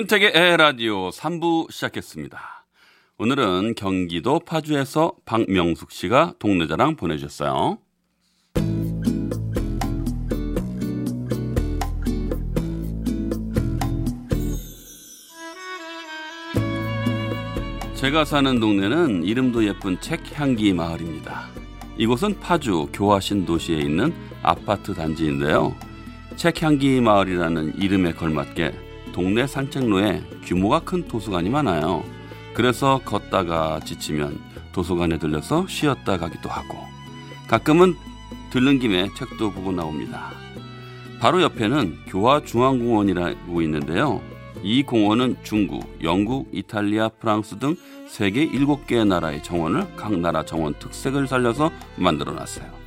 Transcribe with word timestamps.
윤택의 0.00 0.32
에라디오 0.34 1.10
3부 1.10 1.70
시작했습니다. 1.70 2.64
오늘은 3.18 3.74
경기도 3.74 4.38
파주에서 4.38 5.12
박명숙 5.26 5.90
씨가 5.90 6.36
동네 6.38 6.66
자랑 6.66 6.96
보내주셨어요. 6.96 7.76
제가 17.94 18.24
사는 18.24 18.58
동네는 18.58 19.24
이름도 19.24 19.66
예쁜 19.66 20.00
책향기 20.00 20.72
마을입니다. 20.72 21.50
이곳은 21.98 22.40
파주 22.40 22.88
교화신 22.94 23.44
도시에 23.44 23.76
있는 23.76 24.14
아파트 24.42 24.94
단지인데요. 24.94 25.76
책향기 26.36 27.02
마을이라는 27.02 27.76
이름에 27.76 28.12
걸맞게 28.12 28.89
동네 29.12 29.46
산책로에 29.46 30.22
규모가 30.44 30.80
큰 30.80 31.06
도서관이 31.06 31.50
많아요. 31.50 32.04
그래서 32.54 33.00
걷다가 33.04 33.80
지치면 33.80 34.40
도서관에 34.72 35.18
들려서 35.18 35.66
쉬었다 35.68 36.16
가기도 36.16 36.48
하고 36.48 36.78
가끔은 37.48 37.94
들른 38.50 38.78
김에 38.78 39.08
책도 39.16 39.52
보고 39.52 39.72
나옵니다. 39.72 40.30
바로 41.20 41.42
옆에는 41.42 41.98
교화중앙공원이라고 42.06 43.62
있는데요. 43.62 44.20
이 44.62 44.82
공원은 44.82 45.36
중국, 45.42 45.98
영국, 46.02 46.48
이탈리아, 46.52 47.08
프랑스 47.08 47.58
등 47.58 47.76
세계 48.08 48.48
7개의 48.48 49.06
나라의 49.06 49.42
정원을 49.42 49.96
각 49.96 50.18
나라 50.18 50.44
정원 50.44 50.74
특색을 50.78 51.28
살려서 51.28 51.70
만들어 51.96 52.32
놨어요. 52.32 52.79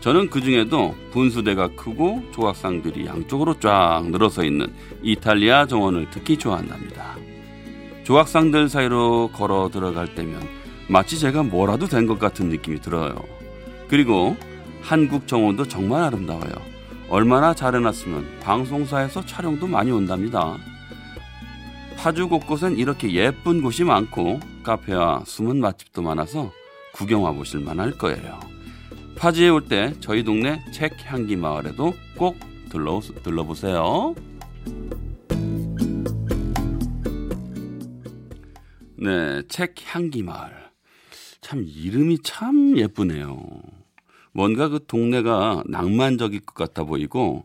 저는 0.00 0.30
그 0.30 0.40
중에도 0.40 0.94
분수대가 1.12 1.68
크고 1.68 2.22
조각상들이 2.32 3.06
양쪽으로 3.06 3.58
쫙 3.60 4.04
늘어서 4.10 4.44
있는 4.44 4.72
이탈리아 5.02 5.66
정원을 5.66 6.08
특히 6.10 6.38
좋아한답니다. 6.38 7.16
조각상들 8.04 8.68
사이로 8.68 9.30
걸어 9.32 9.68
들어갈 9.70 10.14
때면 10.14 10.40
마치 10.88 11.18
제가 11.18 11.42
뭐라도 11.42 11.86
된 11.86 12.06
것 12.06 12.18
같은 12.18 12.48
느낌이 12.48 12.80
들어요. 12.80 13.14
그리고 13.88 14.36
한국 14.80 15.28
정원도 15.28 15.68
정말 15.68 16.02
아름다워요. 16.04 16.50
얼마나 17.10 17.54
잘 17.54 17.74
해놨으면 17.74 18.40
방송사에서 18.40 19.24
촬영도 19.26 19.66
많이 19.66 19.90
온답니다. 19.90 20.56
파주 21.98 22.28
곳곳엔 22.28 22.78
이렇게 22.78 23.12
예쁜 23.12 23.60
곳이 23.60 23.84
많고 23.84 24.40
카페와 24.62 25.24
숨은 25.26 25.60
맛집도 25.60 26.00
많아서 26.00 26.50
구경 26.92 27.24
와보실 27.24 27.60
만할 27.60 27.92
거예요. 27.92 28.40
파주에 29.20 29.50
올 29.50 29.68
때 29.68 29.92
저희 30.00 30.24
동네 30.24 30.64
책 30.72 30.94
향기 31.04 31.36
마을에도 31.36 31.92
꼭 32.16 32.38
들러, 32.70 33.02
들러보세요. 33.22 34.14
네, 38.96 39.42
책 39.46 39.74
향기 39.84 40.22
마을. 40.22 40.50
참 41.42 41.62
이름이 41.68 42.20
참 42.22 42.78
예쁘네요. 42.78 43.44
뭔가 44.32 44.68
그 44.70 44.86
동네가 44.86 45.64
낭만적일 45.66 46.40
것 46.40 46.54
같아 46.54 46.84
보이고 46.84 47.44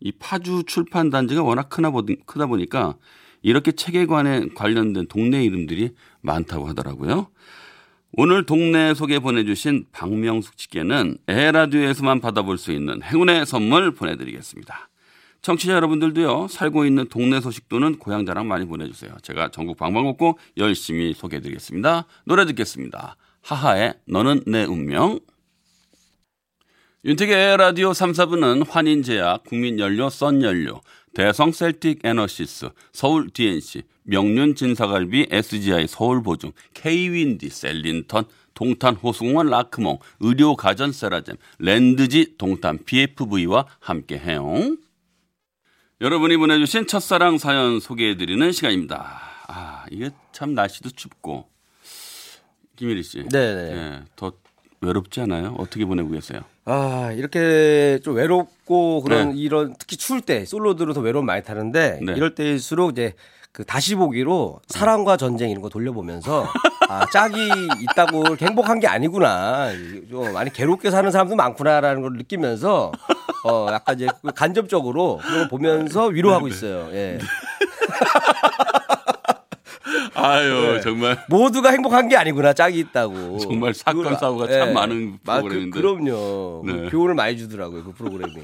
이 0.00 0.12
파주 0.12 0.62
출판 0.66 1.10
단지가 1.10 1.42
워낙 1.42 1.68
크나 1.68 1.90
보, 1.90 2.02
크다 2.24 2.46
보니까 2.46 2.96
이렇게 3.42 3.72
책에 3.72 4.06
관해 4.06 4.46
관련된 4.54 5.06
동네 5.08 5.44
이름들이 5.44 5.90
많다고 6.22 6.66
하더라고요. 6.66 7.26
오늘 8.12 8.44
동네 8.44 8.92
소개 8.94 9.20
보내주신 9.20 9.86
박명숙 9.92 10.58
씨께는 10.58 11.18
에라디오에서만 11.28 12.20
받아볼 12.20 12.58
수 12.58 12.72
있는 12.72 13.02
행운의 13.02 13.46
선물 13.46 13.94
보내드리겠습니다. 13.94 14.88
청취자 15.42 15.74
여러분들도요, 15.74 16.48
살고 16.48 16.84
있는 16.86 17.06
동네 17.08 17.40
소식 17.40 17.68
또는 17.68 17.98
고향 17.98 18.26
자랑 18.26 18.48
많이 18.48 18.66
보내주세요. 18.66 19.16
제가 19.22 19.52
전국 19.52 19.76
방방곡곡 19.76 20.38
열심히 20.56 21.14
소개해드리겠습니다. 21.14 22.06
노래 22.24 22.44
듣겠습니다. 22.46 23.16
하하의 23.42 23.94
너는 24.06 24.42
내 24.46 24.64
운명. 24.64 25.20
윤택의 27.04 27.56
라디오 27.56 27.94
3, 27.94 28.12
4부는 28.12 28.68
환인제약, 28.68 29.44
국민연료, 29.44 30.10
썬연료, 30.10 30.80
대성 31.14 31.52
셀틱 31.52 32.00
에너시스, 32.04 32.70
서울 32.92 33.30
DNC, 33.30 33.82
명륜 34.10 34.56
진사갈비 34.56 35.28
SGI 35.30 35.86
서울보증, 35.86 36.50
K윈디 36.74 37.48
셀린턴, 37.48 38.24
동탄 38.54 38.96
호수공원 38.96 39.48
라크몽, 39.48 40.00
의료 40.18 40.56
가전 40.56 40.90
세라젬, 40.90 41.36
랜드지 41.60 42.34
동탄 42.36 42.80
BFV와 42.84 43.66
함께해요. 43.78 44.76
여러분이 46.00 46.36
보내주신 46.38 46.88
첫사랑 46.88 47.38
사연 47.38 47.78
소개해드리는 47.78 48.50
시간입니다. 48.50 49.20
아 49.46 49.84
이게 49.92 50.10
참 50.32 50.54
날씨도 50.54 50.90
춥고 50.90 51.48
김일희 52.74 53.04
씨, 53.04 53.28
네네. 53.28 53.76
예, 53.76 54.02
더 54.16 54.32
외롭지 54.80 55.20
않아요? 55.20 55.54
어떻게 55.58 55.84
보내고 55.84 56.10
계세요? 56.10 56.40
아 56.64 57.12
이렇게 57.12 58.00
좀 58.02 58.16
외롭고 58.16 59.02
그런 59.02 59.30
네. 59.30 59.40
이런 59.40 59.74
특히 59.78 59.96
추울 59.96 60.20
때 60.20 60.44
솔로들은 60.44 60.94
더 60.94 61.00
외로움 61.00 61.26
많이 61.26 61.44
타는데 61.44 62.00
네. 62.02 62.12
이럴 62.16 62.34
때일수록 62.34 62.92
이제 62.92 63.14
그 63.52 63.64
다시 63.64 63.96
보기로 63.96 64.60
사랑과 64.68 65.16
전쟁 65.16 65.50
이런 65.50 65.60
거 65.60 65.68
돌려보면서 65.68 66.46
아 66.88 67.04
짝이 67.12 67.36
있다고 67.82 68.36
행복한 68.40 68.78
게 68.78 68.86
아니구나 68.86 69.70
좀 70.08 70.32
많이 70.32 70.52
괴롭게 70.52 70.90
사는 70.90 71.10
사람도 71.10 71.34
많구나라는 71.34 72.02
걸 72.02 72.12
느끼면서 72.12 72.92
어 73.44 73.66
약간 73.72 73.96
이제 73.96 74.06
간접적으로 74.36 75.18
그런 75.22 75.38
걸 75.40 75.48
보면서 75.48 76.06
위로하고 76.06 76.46
네, 76.48 76.54
있어요. 76.54 76.88
예. 76.92 77.18
아유 80.14 80.74
네. 80.74 80.80
정말 80.80 81.18
모두가 81.28 81.70
행복한 81.70 82.08
게 82.08 82.16
아니구나 82.16 82.52
짝이 82.52 82.78
있다고. 82.78 83.38
정말 83.38 83.74
사건, 83.74 84.02
그걸 84.02 84.14
아- 84.14 84.18
사고가 84.18 84.46
참 84.48 84.74
많은 84.74 85.18
프로그램인데. 85.24 85.70
그, 85.70 85.80
그럼요. 85.80 86.62
네. 86.66 86.88
교훈을 86.90 87.14
많이 87.14 87.36
주더라고요 87.36 87.82
그 87.82 87.92
프로그램이. 87.94 88.34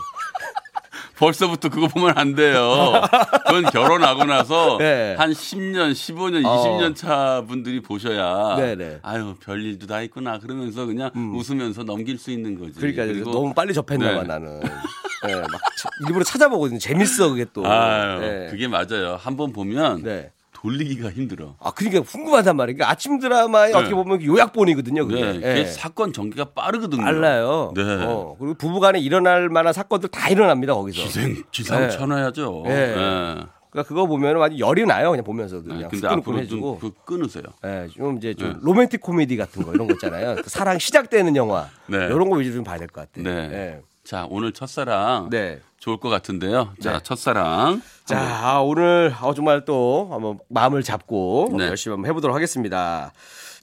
벌써부터 1.16 1.68
그거 1.70 1.88
보면 1.88 2.12
안 2.16 2.34
돼요. 2.34 2.92
그건 3.46 3.64
결혼하고 3.64 4.24
나서 4.24 4.76
네. 4.78 5.14
한 5.18 5.30
10년, 5.32 5.92
15년, 5.92 6.44
어. 6.46 6.62
20년 6.64 6.94
차 6.94 7.42
분들이 7.46 7.80
보셔야 7.80 8.56
네네. 8.56 8.98
아유 9.02 9.34
별일도 9.40 9.86
다 9.86 10.02
있구나 10.02 10.38
그러면서 10.38 10.84
그냥 10.86 11.10
웃으면서 11.14 11.84
넘길 11.84 12.18
수 12.18 12.30
있는 12.30 12.58
거지. 12.58 12.74
그러니까 12.78 13.06
그리고 13.06 13.30
너무 13.30 13.54
빨리 13.54 13.72
접했나봐 13.72 14.22
네. 14.22 14.26
나는. 14.28 14.60
예, 15.28 15.34
막 15.40 15.50
차- 15.78 15.88
일부러 16.06 16.24
찾아보거든요. 16.24 16.78
재밌어 16.78 17.30
그게 17.30 17.46
또. 17.52 17.66
아유 17.66 18.20
예. 18.22 18.48
그게 18.50 18.68
맞아요. 18.68 19.18
한번 19.20 19.52
보면 19.52 20.02
네. 20.02 20.30
돌리기가 20.56 21.10
힘들어. 21.10 21.54
아 21.60 21.70
그러니까 21.72 22.00
궁금하단 22.02 22.56
말이에요. 22.56 22.76
그러니까 22.76 22.90
아침 22.90 23.18
드라마에 23.18 23.72
네. 23.72 23.76
어떻게 23.76 23.94
보면 23.94 24.22
요약본이거든요. 24.22 25.06
그게. 25.06 25.20
네, 25.38 25.58
예. 25.60 25.64
사건 25.66 26.12
전개가 26.12 26.46
빠르거든요. 26.50 27.02
빨라요. 27.02 27.72
네. 27.76 27.82
어, 27.82 28.36
그리고 28.38 28.54
부부간에 28.54 28.98
일어날 28.98 29.48
만한 29.48 29.72
사건들 29.72 30.08
다 30.08 30.28
일어납니다 30.30 30.74
거기서. 30.74 31.02
기생 31.02 31.42
기상 31.50 31.80
네. 31.82 31.90
천하야죠. 31.90 32.62
네. 32.64 32.70
예. 32.72 32.94
그러니까 33.70 33.88
그거 33.88 34.06
보면 34.06 34.36
완전 34.36 34.58
열이 34.58 34.86
나요. 34.86 35.10
그냥 35.10 35.24
보면서 35.24 35.56
네, 35.62 35.74
그냥 35.74 35.90
근데 35.90 36.08
앞으로. 36.08 36.46
좀 36.46 36.78
그 36.78 36.92
끊으세요. 37.04 37.44
예, 37.64 37.88
좀 37.94 38.16
이제 38.16 38.32
좀 38.32 38.52
네. 38.54 38.58
로맨틱 38.62 39.00
코미디 39.02 39.36
같은 39.36 39.62
거 39.62 39.72
이런 39.74 39.86
거 39.86 39.92
있잖아요. 39.94 40.36
그 40.36 40.48
사랑 40.48 40.78
시작되는 40.78 41.36
영화 41.36 41.68
네. 41.86 42.06
이런 42.06 42.30
거 42.30 42.36
위주로 42.36 42.56
좀 42.56 42.64
봐야 42.64 42.78
될 42.78 42.88
것 42.88 43.10
같아요. 43.12 43.24
네. 43.24 43.80
예. 44.06 44.08
자 44.08 44.26
오늘 44.30 44.52
첫사랑 44.52 45.30
네. 45.30 45.60
좋을 45.80 45.98
것 45.98 46.08
같은데요. 46.08 46.72
자 46.80 46.94
네. 46.94 46.98
첫사랑 47.02 47.82
자, 48.04 48.18
아, 48.18 48.60
오늘 48.60 49.12
어, 49.20 49.34
정말 49.34 49.64
또 49.64 50.08
한번 50.12 50.38
마음을 50.48 50.84
잡고 50.84 51.54
네. 51.58 51.66
열심히 51.66 51.94
한번 51.94 52.08
해보도록 52.08 52.34
하겠습니다. 52.34 53.12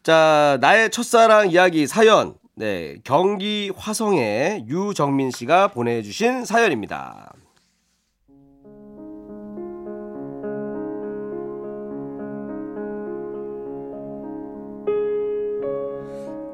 자, 0.04 0.58
나의 0.60 0.92
첫사랑 0.92 1.50
이야기 1.50 1.88
사연. 1.88 2.36
네, 2.56 2.98
경기 3.04 3.72
화성의 3.76 4.66
유정민 4.68 5.32
씨가 5.32 5.70
보내주신 5.70 6.46
사연입니다. 6.46 7.34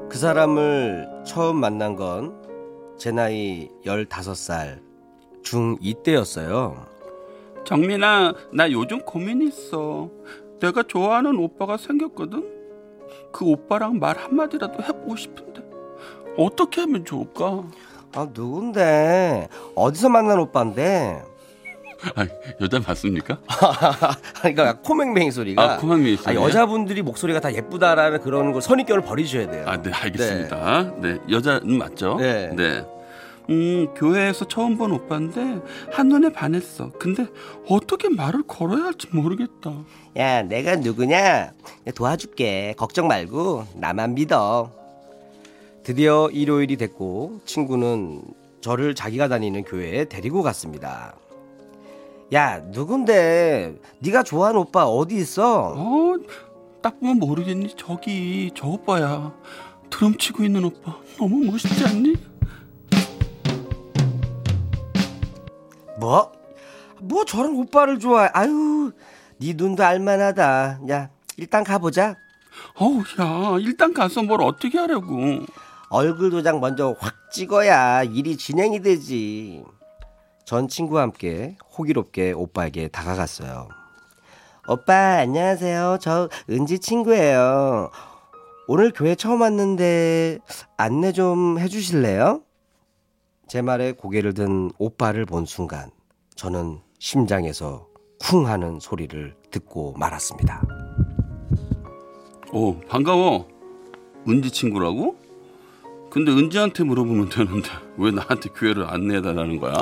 그 0.08 0.16
사람을 0.16 1.06
처음 1.26 1.56
만난 1.56 1.96
건 1.96 2.39
제 3.00 3.10
나이 3.10 3.70
15살 3.86 4.78
중2 5.42 6.02
때였어요. 6.02 6.84
정민아, 7.64 8.34
나 8.52 8.70
요즘 8.70 9.00
고민 9.00 9.40
있어. 9.40 10.10
내가 10.60 10.82
좋아하는 10.82 11.38
오빠가 11.38 11.78
생겼거든. 11.78 12.44
그 13.32 13.46
오빠랑 13.46 14.00
말 14.00 14.18
한마디라도 14.18 14.82
해보고 14.82 15.16
싶은데 15.16 15.62
어떻게 16.36 16.82
하면 16.82 17.06
좋을까? 17.06 17.64
아 18.14 18.28
누군데 18.34 19.48
어디서 19.74 20.10
만난 20.10 20.38
오빠인데? 20.38 21.22
아, 22.16 22.26
여자 22.60 22.80
맞습니까? 22.80 23.38
그러니까 24.40 24.78
코맹맹이 24.80 25.30
소리가 25.30 25.62
아, 25.62 25.76
코맹맹이 25.76 26.18
아, 26.20 26.22
소리. 26.22 26.36
여자분들이 26.36 27.02
목소리가 27.02 27.40
다 27.40 27.52
예쁘다라는 27.52 28.20
그런 28.20 28.52
걸 28.52 28.62
선입견을 28.62 29.04
버리셔야 29.04 29.50
돼요. 29.50 29.64
아, 29.66 29.80
네, 29.80 29.90
알겠습니다. 29.92 30.94
네, 31.00 31.18
여자는 31.30 31.78
맞죠? 31.78 32.16
네. 32.16 32.84
음, 33.50 33.88
교회에서 33.96 34.46
처음 34.46 34.78
본 34.78 34.92
오빠인데 34.92 35.58
한눈에 35.90 36.32
반했어. 36.32 36.92
근데 36.98 37.26
어떻게 37.68 38.08
말을 38.08 38.44
걸어야 38.46 38.84
할지 38.84 39.08
모르겠다. 39.10 39.72
야, 40.16 40.42
내가 40.42 40.76
누구냐? 40.76 41.52
도와줄게. 41.94 42.74
걱정 42.76 43.08
말고 43.08 43.66
나만 43.74 44.14
믿어. 44.14 44.70
드디어 45.82 46.28
일요일이 46.30 46.76
됐고 46.76 47.40
친구는 47.44 48.22
저를 48.60 48.94
자기가 48.94 49.28
다니는 49.28 49.64
교회에 49.64 50.04
데리고 50.04 50.42
갔습니다. 50.42 51.14
야, 52.32 52.60
누군데? 52.60 53.74
네가 53.98 54.22
좋아하는 54.22 54.60
오빠 54.60 54.84
어디 54.86 55.16
있어? 55.16 55.74
어, 55.76 56.14
딱 56.80 57.00
보면 57.00 57.18
모르겠니? 57.18 57.74
저기 57.76 58.52
저 58.54 58.68
오빠야. 58.68 59.32
드럼 59.90 60.16
치고 60.16 60.44
있는 60.44 60.64
오빠. 60.64 60.96
너무 61.18 61.44
멋있지 61.44 61.84
않니? 61.84 62.14
뭐? 65.98 66.30
뭐 67.00 67.24
저런 67.24 67.56
오빠를 67.56 67.98
좋아해? 67.98 68.30
아유, 68.32 68.92
네 69.38 69.54
눈도 69.54 69.82
알만하다. 69.82 70.80
야, 70.90 71.10
일단 71.36 71.64
가보자. 71.64 72.14
어우, 72.76 73.00
야, 73.20 73.56
일단 73.60 73.92
가서 73.92 74.22
뭘 74.22 74.40
어떻게 74.42 74.78
하려고. 74.78 75.16
얼굴 75.88 76.30
도장 76.30 76.60
먼저 76.60 76.94
확 77.00 77.32
찍어야 77.32 78.04
일이 78.04 78.36
진행이 78.36 78.82
되지. 78.82 79.64
전 80.50 80.66
친구와 80.66 81.02
함께 81.02 81.56
호기롭게 81.78 82.32
오빠에게 82.32 82.88
다가갔어요. 82.88 83.68
오빠, 84.66 85.18
안녕하세요. 85.18 85.98
저 86.00 86.28
은지 86.50 86.80
친구예요. 86.80 87.92
오늘 88.66 88.90
교회 88.92 89.14
처음 89.14 89.42
왔는데 89.42 90.40
안내 90.76 91.12
좀 91.12 91.60
해주실래요? 91.60 92.42
제 93.46 93.62
말에 93.62 93.92
고개를 93.92 94.34
든 94.34 94.72
오빠를 94.76 95.24
본 95.24 95.46
순간 95.46 95.92
저는 96.34 96.80
심장에서 96.98 97.86
쿵 98.18 98.48
하는 98.48 98.80
소리를 98.80 99.36
듣고 99.52 99.94
말았습니다. 99.98 100.64
오, 102.52 102.76
반가워. 102.88 103.46
은지 104.26 104.50
친구라고? 104.50 105.16
근데 106.10 106.32
은지한테 106.32 106.82
물어보면 106.84 107.28
되는데 107.28 107.68
왜 107.96 108.10
나한테 108.10 108.50
교회를 108.50 108.84
안내해달라는 108.90 109.60
거야? 109.60 109.74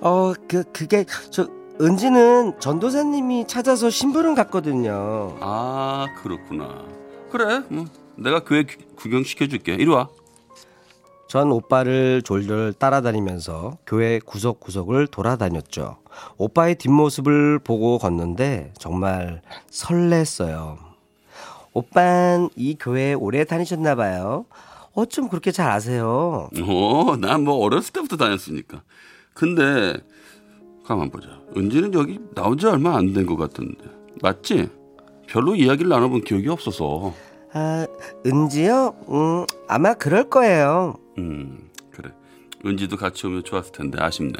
어, 0.00 0.32
그, 0.48 0.64
그게, 0.72 1.04
저, 1.30 1.46
은지는 1.80 2.58
전도사님이 2.58 3.46
찾아서 3.46 3.88
심부름 3.90 4.34
갔거든요. 4.34 5.36
아, 5.40 6.06
그렇구나. 6.22 6.84
그래, 7.30 7.60
뭐 7.68 7.84
내가 8.16 8.40
교회 8.40 8.64
구- 8.64 8.76
구경시켜줄게. 8.96 9.74
이리 9.74 9.86
와. 9.86 10.08
전 11.28 11.50
오빠를 11.52 12.22
졸졸 12.22 12.72
따라다니면서 12.78 13.78
교회 13.86 14.18
구석구석을 14.20 15.08
돌아다녔죠. 15.08 15.98
오빠의 16.38 16.76
뒷모습을 16.76 17.58
보고 17.58 17.98
걷는데 17.98 18.72
정말 18.78 19.42
설렜어요. 19.70 20.78
오빤 21.74 22.48
이 22.56 22.76
교회 22.80 23.12
오래 23.12 23.44
다니셨나봐요. 23.44 24.46
어쩜 24.96 25.28
그렇게 25.28 25.52
잘 25.52 25.70
아세요? 25.70 26.48
어, 26.62 27.16
난 27.20 27.44
뭐 27.44 27.56
어렸을 27.58 27.92
때부터 27.92 28.16
다녔으니까. 28.16 28.82
근데 29.34 29.94
가만 30.84 31.10
보자. 31.10 31.28
은지는 31.56 31.92
여기 31.94 32.18
나온 32.34 32.58
지 32.58 32.66
얼마 32.66 32.96
안 32.96 33.12
된 33.12 33.26
것 33.26 33.36
같은데. 33.36 33.84
맞지? 34.22 34.68
별로 35.28 35.54
이야기를 35.54 35.88
나눠본 35.90 36.22
기억이 36.22 36.48
없어서. 36.48 37.12
아, 37.52 37.86
은지요? 38.24 38.94
음, 39.08 39.44
아마 39.68 39.94
그럴 39.94 40.28
거예요. 40.30 40.94
음, 41.18 41.68
그래. 41.90 42.10
은지도 42.64 42.96
같이 42.96 43.26
오면 43.26 43.44
좋았을 43.44 43.72
텐데 43.72 43.98
아쉽네. 44.00 44.32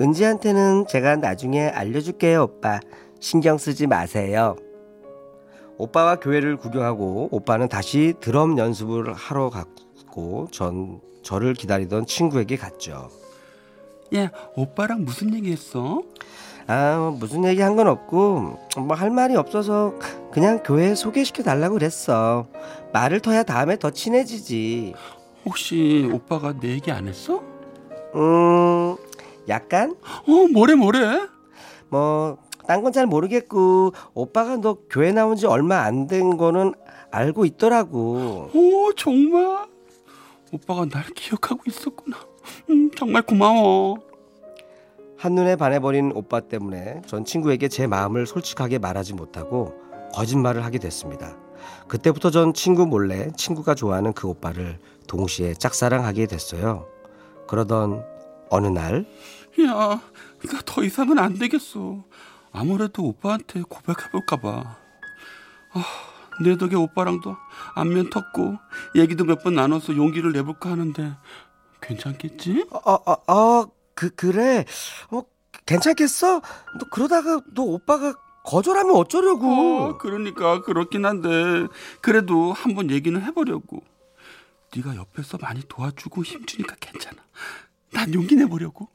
은지한테는 0.00 0.86
제가 0.88 1.16
나중에 1.16 1.68
알려줄게요, 1.68 2.42
오빠. 2.44 2.80
신경 3.20 3.58
쓰지 3.58 3.86
마세요. 3.86 4.56
오빠와 5.78 6.16
교회를 6.16 6.56
구경하고 6.56 7.28
오빠는 7.30 7.68
다시 7.68 8.14
드럼 8.20 8.58
연습을 8.58 9.12
하러 9.14 9.50
갔고 9.50 10.48
전 10.52 11.00
저를 11.22 11.54
기다리던 11.54 12.06
친구에게 12.06 12.56
갔죠. 12.56 13.08
야, 14.14 14.30
오빠랑 14.56 15.04
무슨 15.04 15.34
얘기했어? 15.34 16.02
아, 16.66 17.12
무슨 17.18 17.44
얘기 17.44 17.60
한 17.62 17.74
건 17.76 17.88
없고 17.88 18.58
뭐 18.78 18.94
할 18.96 19.10
말이 19.10 19.34
없어서 19.36 19.94
그냥 20.30 20.62
교회 20.62 20.94
소개시켜 20.94 21.42
달라고 21.42 21.74
그랬어. 21.74 22.46
말을 22.92 23.20
터야 23.20 23.42
다음에 23.42 23.78
더 23.78 23.90
친해지지. 23.90 24.94
혹시 25.44 26.08
오빠가 26.12 26.52
내 26.58 26.68
얘기 26.68 26.92
안 26.92 27.08
했어? 27.08 27.42
음, 28.14 28.96
약간 29.48 29.96
어, 30.28 30.46
뭐래 30.52 30.74
뭐래? 30.74 31.26
뭐 31.88 32.38
딴 32.66 32.82
건 32.82 32.92
잘 32.92 33.06
모르겠고 33.06 33.92
오빠가 34.14 34.56
너 34.56 34.78
교회 34.90 35.12
나온 35.12 35.36
지 35.36 35.46
얼마 35.46 35.80
안 35.80 36.06
된 36.06 36.36
거는 36.36 36.74
알고 37.10 37.44
있더라고. 37.44 38.50
오, 38.54 38.92
정말? 38.94 39.66
오빠가 40.52 40.84
날 40.86 41.04
기억하고 41.14 41.62
있었구나. 41.66 42.16
음, 42.70 42.90
정말 42.96 43.22
고마워. 43.22 43.96
한눈에 45.16 45.56
반해버린 45.56 46.12
오빠 46.14 46.40
때문에 46.40 47.02
전 47.06 47.24
친구에게 47.24 47.68
제 47.68 47.86
마음을 47.86 48.26
솔직하게 48.26 48.78
말하지 48.78 49.14
못하고 49.14 49.74
거짓말을 50.14 50.64
하게 50.64 50.78
됐습니다. 50.78 51.36
그때부터 51.86 52.30
전 52.30 52.52
친구 52.54 52.86
몰래 52.86 53.30
친구가 53.36 53.74
좋아하는 53.76 54.12
그 54.14 54.26
오빠를 54.26 54.78
동시에 55.06 55.54
짝사랑하게 55.54 56.26
됐어요. 56.26 56.86
그러던 57.46 58.04
어느 58.50 58.66
날 58.66 59.06
야, 59.64 60.00
나 60.50 60.60
더 60.66 60.82
이상은 60.82 61.18
안 61.18 61.38
되겠어. 61.38 62.02
아무래도 62.52 63.04
오빠한테 63.04 63.62
고백해볼까봐. 63.62 64.76
아, 65.74 65.84
내 66.44 66.56
덕에 66.56 66.76
오빠랑도 66.76 67.36
안면 67.74 68.10
텄고 68.10 68.58
얘기도 68.96 69.24
몇 69.24 69.42
번 69.42 69.54
나눠서 69.54 69.96
용기를 69.96 70.32
내볼까 70.32 70.70
하는데 70.70 71.14
괜찮겠지? 71.80 72.66
어, 72.70 72.92
어, 72.94 73.32
어, 73.32 73.70
그, 73.94 74.10
그래. 74.14 74.64
어, 75.10 75.22
괜찮겠어? 75.66 76.40
너 76.40 76.86
그러다가 76.90 77.40
너 77.54 77.62
오빠가 77.62 78.14
거절하면 78.44 78.94
어쩌려고. 78.96 79.46
어, 79.82 79.98
그러니까 79.98 80.62
그렇긴 80.62 81.04
한데 81.06 81.66
그래도 82.00 82.52
한번 82.52 82.90
얘기는 82.90 83.20
해보려고. 83.20 83.82
네가 84.74 84.96
옆에서 84.96 85.38
많이 85.40 85.62
도와주고 85.68 86.22
힘주니까 86.24 86.76
괜찮아. 86.80 87.16
난 87.92 88.12
용기 88.14 88.36
내보려고. 88.36 88.88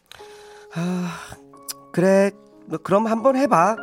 그래. 1.91 2.31
너 2.67 2.77
그럼 2.77 3.07
한번 3.07 3.35
해봐. 3.35 3.75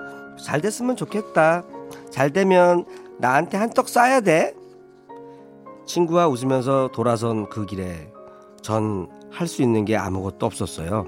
잘 0.44 0.60
됐으면 0.60 0.96
좋겠다. 0.96 1.62
잘 2.10 2.30
되면 2.30 2.84
나한테 3.18 3.56
한턱 3.56 3.86
쏴야 3.86 4.24
돼. 4.24 4.54
친구와 5.86 6.28
웃으면서 6.28 6.90
돌아선 6.92 7.48
그 7.48 7.66
길에 7.66 8.10
전 8.62 9.08
할 9.34 9.48
수 9.48 9.62
있는 9.62 9.84
게 9.84 9.96
아무것도 9.96 10.46
없었어요. 10.46 11.06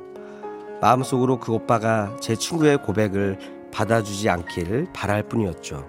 마음속으로 0.81 1.39
그 1.39 1.53
오빠가 1.53 2.15
제 2.21 2.35
친구의 2.35 2.83
고백을 2.83 3.39
받아주지 3.73 4.29
않길 4.29 4.89
바랄 4.93 5.23
뿐이었죠. 5.29 5.87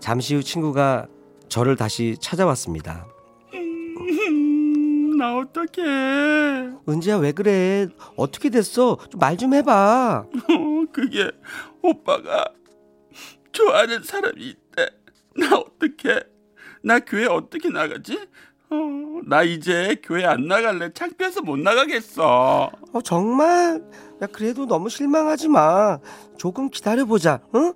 잠시 0.00 0.34
후 0.34 0.42
친구가 0.42 1.06
저를 1.50 1.76
다시 1.76 2.16
찾아왔습니다. 2.18 3.06
음, 5.16 5.18
나 5.18 5.36
어떡해. 5.38 6.72
은지야 6.88 7.16
왜 7.16 7.32
그래? 7.32 7.88
어떻게 8.16 8.50
됐어? 8.50 8.98
좀말좀 9.10 9.54
해봐. 9.54 10.26
어, 10.26 10.84
그게 10.92 11.30
오빠가 11.82 12.44
좋아하는 13.52 14.02
사람이 14.02 14.42
있대. 14.44 14.90
나 15.36 15.56
어떡해? 15.56 16.20
나 16.82 16.98
교회 17.00 17.26
어떻게 17.26 17.70
나가지? 17.70 18.18
어, 18.68 18.76
나 19.24 19.42
이제 19.42 19.96
교회 20.02 20.24
안 20.24 20.46
나갈래. 20.46 20.92
창피해서 20.92 21.40
못 21.42 21.58
나가겠어. 21.58 22.70
어, 22.92 23.00
정말? 23.02 23.82
야, 24.22 24.26
그래도 24.26 24.66
너무 24.66 24.88
실망하지 24.90 25.48
마. 25.48 25.98
조금 26.36 26.68
기다려보자, 26.68 27.40
응? 27.54 27.72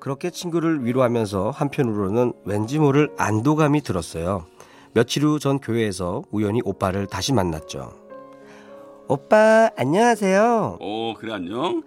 그렇게 0.00 0.30
친구를 0.30 0.84
위로하면서 0.84 1.50
한편으로는 1.50 2.32
왠지 2.44 2.78
모를 2.78 3.10
안도감이 3.18 3.82
들었어요. 3.82 4.46
며칠 4.94 5.24
후 5.24 5.38
전 5.38 5.58
교회에서 5.58 6.22
우연히 6.30 6.60
오빠를 6.64 7.06
다시 7.06 7.32
만났죠. 7.32 7.92
오빠, 9.08 9.70
안녕하세요. 9.76 10.78
어, 10.80 11.14
그래 11.18 11.32
안녕. 11.32 11.82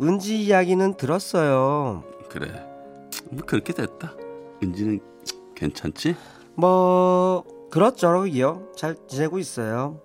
은지 0.00 0.40
이야기는 0.42 0.94
들었어요. 0.96 2.04
그래. 2.28 2.66
뭐 3.30 3.42
그렇게 3.44 3.72
됐다. 3.72 4.14
은지는 4.62 5.00
괜찮지? 5.54 6.16
뭐, 6.54 7.44
그렇죠요. 7.70 8.68
잘 8.76 8.96
지내고 9.08 9.38
있어요. 9.38 10.00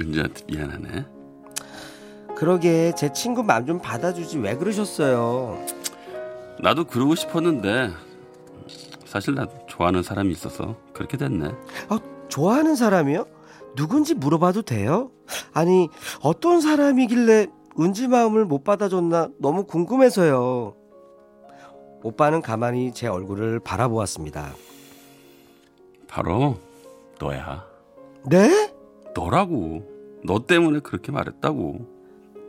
은지한테 0.00 0.44
미안하네. 0.46 1.06
그러게 2.36 2.92
제 2.96 3.12
친구 3.12 3.42
맘좀 3.44 3.78
받아주지 3.78 4.38
왜 4.38 4.56
그러셨어요? 4.56 5.64
나도 6.60 6.84
그러고 6.84 7.14
싶었는데 7.14 7.90
사실 9.06 9.34
나도 9.34 9.63
좋아하는 9.74 10.02
사람이 10.02 10.30
있어서 10.32 10.76
그렇게 10.92 11.16
됐네. 11.16 11.48
아, 11.88 11.98
좋아하는 12.28 12.76
사람이요? 12.76 13.26
누군지 13.74 14.14
물어봐도 14.14 14.62
돼요? 14.62 15.10
아니 15.52 15.88
어떤 16.22 16.60
사람이길래 16.60 17.48
은지 17.80 18.06
마음을 18.06 18.44
못 18.44 18.62
받아줬나 18.62 19.30
너무 19.40 19.64
궁금해서요. 19.64 20.76
오빠는 22.04 22.40
가만히 22.40 22.92
제 22.92 23.08
얼굴을 23.08 23.58
바라보았습니다. 23.60 24.54
바로 26.06 26.56
너야. 27.18 27.64
네? 28.30 28.72
너라고. 29.14 29.82
너 30.24 30.46
때문에 30.46 30.80
그렇게 30.80 31.10
말했다고. 31.10 31.94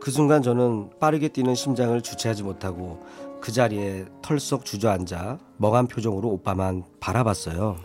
그 0.00 0.10
순간 0.12 0.42
저는 0.42 0.90
빠르게 1.00 1.28
뛰는 1.28 1.56
심장을 1.56 2.00
주체하지 2.00 2.44
못하고 2.44 3.04
그 3.40 3.52
자리에 3.52 4.06
털썩 4.22 4.64
주저앉아 4.64 5.38
멍한 5.58 5.86
표정으로 5.88 6.28
오빠만 6.28 6.84
바라봤어요. 7.00 7.76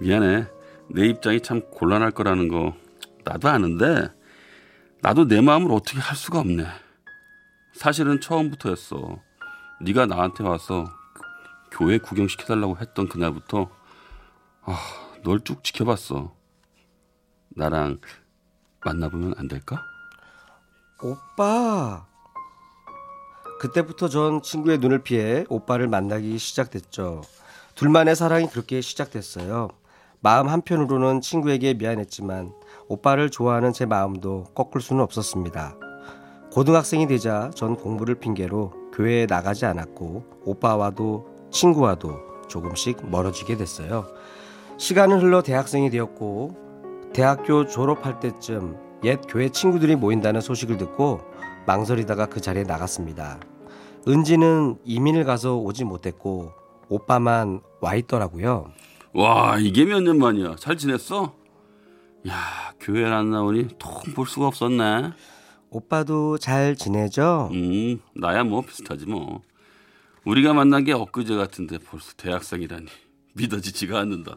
미안해. 0.00 0.46
내 0.88 1.06
입장이 1.06 1.40
참 1.42 1.62
곤란할 1.70 2.10
거라는 2.10 2.48
거 2.48 2.74
나도 3.24 3.48
아는데 3.48 4.08
나도 5.02 5.26
내 5.28 5.40
마음을 5.40 5.70
어떻게 5.72 5.98
할 5.98 6.16
수가 6.16 6.40
없네. 6.40 6.64
사실은 7.74 8.20
처음부터였어. 8.20 9.20
네가 9.82 10.06
나한테 10.06 10.44
와서 10.44 10.84
교회 11.70 11.98
구경시켜달라고 11.98 12.78
했던 12.78 13.08
그날부터 13.08 13.70
아, 14.62 14.76
널 15.22 15.40
쭉 15.40 15.62
지켜봤어. 15.64 16.34
나랑 17.50 18.00
만나보면 18.84 19.34
안 19.38 19.48
될까? 19.48 19.82
오빠. 21.02 22.09
그때부터 23.60 24.08
전 24.08 24.40
친구의 24.40 24.78
눈을 24.78 25.00
피해 25.02 25.44
오빠를 25.50 25.86
만나기 25.86 26.38
시작됐죠. 26.38 27.20
둘만의 27.74 28.16
사랑이 28.16 28.46
그렇게 28.46 28.80
시작됐어요. 28.80 29.68
마음 30.20 30.48
한편으로는 30.48 31.20
친구에게 31.20 31.74
미안했지만 31.74 32.54
오빠를 32.88 33.28
좋아하는 33.28 33.74
제 33.74 33.84
마음도 33.84 34.44
꺾을 34.54 34.80
수는 34.80 35.02
없었습니다. 35.02 35.76
고등학생이 36.52 37.06
되자 37.06 37.50
전 37.54 37.76
공부를 37.76 38.14
핑계로 38.14 38.72
교회에 38.94 39.26
나가지 39.26 39.66
않았고 39.66 40.40
오빠와도 40.46 41.28
친구와도 41.50 42.46
조금씩 42.48 43.10
멀어지게 43.10 43.58
됐어요. 43.58 44.06
시간은 44.78 45.20
흘러 45.20 45.42
대학생이 45.42 45.90
되었고 45.90 47.10
대학교 47.12 47.66
졸업할 47.66 48.20
때쯤 48.20 48.78
옛 49.04 49.20
교회 49.28 49.50
친구들이 49.50 49.96
모인다는 49.96 50.40
소식을 50.40 50.78
듣고 50.78 51.20
망설이다가 51.66 52.24
그 52.24 52.40
자리에 52.40 52.62
나갔습니다. 52.62 53.38
은지는 54.08 54.78
이민을 54.84 55.24
가서 55.24 55.56
오지 55.58 55.84
못했고 55.84 56.52
오빠만 56.88 57.60
와 57.80 57.94
있더라고요. 57.94 58.72
와 59.12 59.58
이게 59.58 59.84
몇 59.84 60.00
년 60.02 60.18
만이야. 60.18 60.56
잘 60.56 60.76
지냈어? 60.76 61.34
야 62.28 62.34
교회를 62.80 63.12
안 63.12 63.30
나오니 63.30 63.68
통 63.78 64.14
볼 64.14 64.26
수가 64.26 64.46
없었네. 64.46 65.12
오빠도 65.70 66.38
잘 66.38 66.74
지내죠? 66.74 67.48
음 67.52 68.00
나야 68.14 68.42
뭐 68.44 68.62
비슷하지 68.62 69.06
뭐. 69.06 69.42
우리가 70.24 70.52
만난 70.52 70.84
게 70.84 70.92
엊그제 70.92 71.36
같은데 71.36 71.78
벌써 71.78 72.12
대학생이라니 72.16 72.86
믿어지지가 73.34 73.98
않는다. 73.98 74.36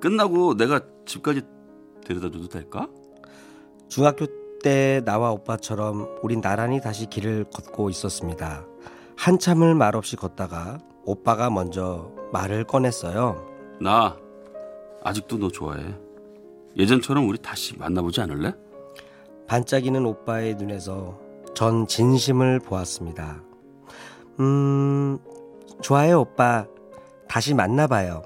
끝나고 0.00 0.56
내가 0.56 0.80
집까지 1.06 1.42
데려다줘도 2.04 2.48
될까? 2.48 2.88
중학교 3.88 4.26
때 4.62 5.02
나와 5.04 5.32
오빠처럼 5.32 6.08
우린 6.22 6.40
나란히 6.40 6.80
다시 6.80 7.06
길을 7.06 7.46
걷고 7.52 7.90
있었습니다. 7.90 8.64
한참을 9.16 9.74
말없이 9.74 10.16
걷다가 10.16 10.78
오빠가 11.04 11.50
먼저 11.50 12.10
말을 12.32 12.64
꺼냈어요. 12.64 13.46
나 13.80 14.16
아직도 15.02 15.38
너 15.38 15.48
좋아해. 15.48 15.82
예전처럼 16.76 17.28
우리 17.28 17.38
다시 17.38 17.76
만나보지 17.76 18.20
않을래? 18.20 18.54
반짝이는 19.46 20.06
오빠의 20.06 20.54
눈에서 20.54 21.18
전 21.54 21.86
진심을 21.86 22.60
보았습니다. 22.60 23.42
음, 24.40 25.18
좋아요, 25.82 26.20
오빠. 26.20 26.66
다시 27.28 27.54
만나봐요. 27.54 28.22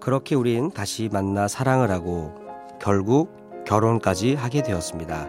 그렇게 0.00 0.34
우린 0.34 0.70
다시 0.70 1.08
만나 1.12 1.46
사랑을 1.46 1.90
하고 1.92 2.34
결국 2.80 3.41
결혼까지 3.66 4.34
하게 4.34 4.62
되었습니다. 4.62 5.28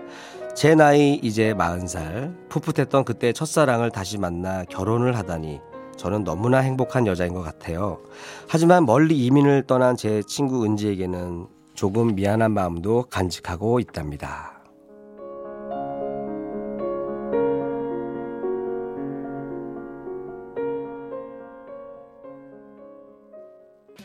제 0.56 0.75
나이 0.75 1.16
이제 1.16 1.54
40살, 1.54 2.50
풋풋했던 2.50 3.06
그때 3.06 3.34
첫사랑을 3.34 3.90
다시 3.90 4.18
만나 4.18 4.63
결혼을 4.66 5.18
하다니 5.18 5.60
저는 5.98 6.24
너무나 6.24 6.60
행복한 6.60 7.08
여자인 7.08 7.34
것 7.34 7.42
같아요. 7.42 8.00
하지만 8.48 8.86
멀리 8.86 9.25
이민을 9.25 9.63
떠난 9.63 9.96
제 9.96 10.22
친구 10.24 10.63
은지에게는 10.66 11.48
조금 11.74 12.16
미안한 12.16 12.52
마음도 12.52 13.04
간직하고 13.10 13.80
있답니다. 13.80 14.53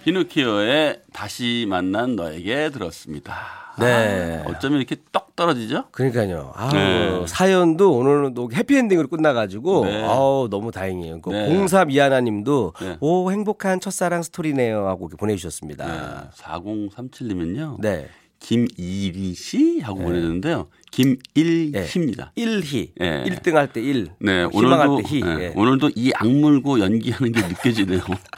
피노키오의 0.08 1.02
다시 1.12 1.66
만난 1.68 2.16
너에게 2.16 2.70
들었습니다. 2.70 3.36
네. 3.78 4.42
아, 4.42 4.50
어쩌면 4.50 4.78
이렇게 4.78 4.96
떡 5.12 5.36
떨어지죠? 5.36 5.84
그러니까요. 5.92 6.52
아 6.56 6.70
네. 6.72 7.26
사연도 7.26 7.92
오늘은 7.92 8.32
또 8.32 8.48
해피엔딩으로 8.50 9.08
끝나가지고 9.08 9.84
네. 9.84 10.02
아우 10.02 10.48
너무 10.50 10.72
다행이에요. 10.72 11.20
그 11.20 11.30
네. 11.30 11.48
03이하나님도 11.50 12.72
네. 12.80 12.96
오 13.00 13.30
행복한 13.30 13.80
첫사랑 13.80 14.22
스토리네요 14.22 14.88
하고 14.88 15.08
보내주셨습니다. 15.08 15.86
네. 15.86 16.30
4037님은요. 16.42 17.80
네. 17.80 18.08
김이리 18.40 19.34
씨 19.34 19.80
하고 19.80 20.02
보내는데요. 20.04 20.68
김일희입니다. 20.90 22.32
일희. 22.34 22.92
네. 22.96 23.24
1등 23.24 23.54
할때 23.54 23.80
1. 23.80 24.08
네, 24.20 24.46
희망할 24.46 24.88
오늘도 24.88 24.96
때 24.96 25.14
희. 25.16 25.22
네, 25.22 25.40
예. 25.40 25.52
오늘도 25.54 25.90
이 25.96 26.12
악물고 26.14 26.80
연기하는 26.80 27.32
게 27.32 27.46
느껴지네요. 27.46 28.00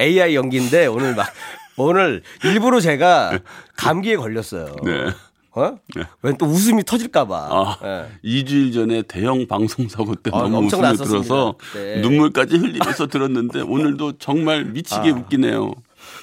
AI 0.00 0.34
연기인데 0.34 0.86
오늘 0.86 1.14
막 1.14 1.26
오늘 1.76 2.22
일부러 2.44 2.80
제가 2.80 3.38
감기에 3.76 4.16
걸렸어요. 4.16 4.76
네. 4.84 5.06
어? 5.56 5.78
왜또 6.22 6.46
웃음이 6.46 6.82
터질까봐. 6.84 7.36
아, 7.36 7.78
네. 7.80 8.08
2주일 8.24 8.74
전에 8.74 9.02
대형 9.02 9.46
방송 9.46 9.88
사고 9.88 10.14
때 10.16 10.30
아, 10.34 10.38
너무 10.42 10.58
엄청 10.58 10.80
웃음이 10.80 10.82
났었습니다. 10.82 11.22
들어서 11.24 11.54
네. 11.74 12.00
눈물까지 12.00 12.56
흘리면서 12.56 13.06
들었는데 13.06 13.60
오늘도 13.60 14.18
정말 14.18 14.64
미치게 14.64 15.10
아. 15.10 15.14
웃기네요. 15.14 15.72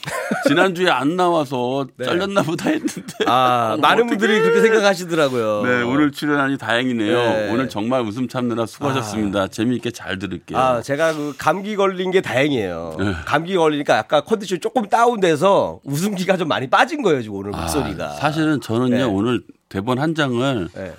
지난주에 0.48 0.90
안 0.90 1.16
나와서 1.16 1.88
잘렸나 2.04 2.42
보다 2.42 2.70
했는데. 2.70 3.02
네. 3.20 3.26
아, 3.28 3.72
어머, 3.74 3.82
많은. 3.88 4.08
분들이 4.08 4.40
그렇게 4.42 4.62
생각하시더라고요. 4.62 5.64
네, 5.64 5.82
오늘 5.84 6.12
출연하니 6.12 6.58
다행이네요. 6.58 7.16
네. 7.18 7.50
오늘 7.52 7.70
정말 7.70 8.02
웃음 8.02 8.28
참느라 8.28 8.66
수고하셨습니다. 8.66 9.48
재미있게 9.50 9.92
잘 9.92 10.20
들을게요. 10.20 10.58
아, 10.58 10.82
제가 10.82 11.14
그 11.14 11.36
감기 11.38 11.76
걸린 11.76 12.12
게 12.12 12.22
다행이에요. 12.22 12.96
네. 13.00 13.14
감기 13.26 13.56
걸리니까 13.56 13.98
아까 13.98 14.22
컨디션이 14.22 14.60
조금 14.60 14.88
다운돼서 14.90 15.80
웃음기가 15.84 16.38
좀 16.38 16.48
많이 16.48 16.70
빠진 16.70 17.02
거예요, 17.02 17.22
지금 17.22 17.38
오늘 17.38 17.56
아, 17.56 17.62
목소리가. 17.62 18.10
사실은 18.16 18.60
저는요 18.62 18.96
네. 18.96 19.04
오늘 19.04 19.42
대본 19.70 20.00
한 20.00 20.16
장을 20.16 20.70
네. 20.74 20.94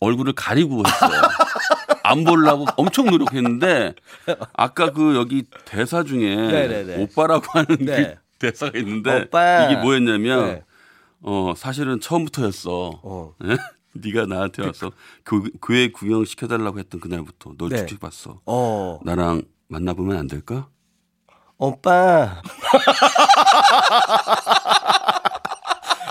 얼굴을 0.00 0.32
가리고 0.34 0.82
했어요. 0.86 1.20
안 2.02 2.24
보려고 2.24 2.66
엄청 2.76 3.06
노력했는데 3.06 3.94
아까 4.56 4.90
그 4.92 5.14
여기 5.14 5.44
대사 5.64 6.02
중에 6.02 6.34
네네네. 6.34 7.02
오빠라고 7.02 7.46
하는 7.50 7.76
네. 7.80 8.16
그 8.40 8.50
대사가 8.50 8.76
있는데 8.78 9.22
오빠. 9.22 9.66
이게 9.66 9.80
뭐였냐면 9.80 10.46
네. 10.46 10.64
어 11.22 11.52
사실은 11.56 12.00
처음부터였어. 12.00 13.00
어. 13.02 13.34
예? 13.44 13.56
네가 13.92 14.26
나한테 14.26 14.64
와서 14.64 14.90
교, 15.24 15.42
교회 15.60 15.90
구경 15.90 16.24
시켜달라고 16.24 16.78
했던 16.78 17.00
그날부터 17.00 17.54
널 17.58 17.68
네. 17.68 17.76
쭉쭉 17.84 18.00
봤어. 18.00 18.40
어. 18.46 18.98
나랑 19.04 19.42
만나보면 19.68 20.16
안 20.16 20.26
될까? 20.26 20.68
오빠. 21.58 22.40